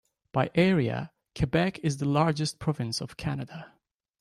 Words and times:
By 0.31 0.49
area, 0.55 1.11
Quebec 1.37 1.77
is 1.83 1.97
the 1.97 2.05
largest 2.09 2.57
province 2.57 3.01
of 3.01 3.17
Canada. 3.17 3.73